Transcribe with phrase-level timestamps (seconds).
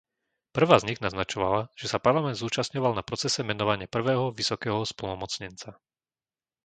[0.57, 5.69] Prvá z nich naznačovala, že sa Parlament zúčastňoval na procese menovania prvého vysokého splnomocnenca.